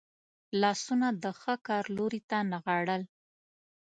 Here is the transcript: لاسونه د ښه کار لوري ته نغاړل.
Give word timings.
لاسونه 0.61 1.07
د 1.23 1.25
ښه 1.39 1.55
کار 1.67 1.83
لوري 1.97 2.21
ته 2.29 2.37
نغاړل. 2.51 3.01